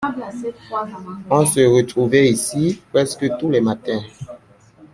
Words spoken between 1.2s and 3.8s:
On se retrouvait ici, presque tous les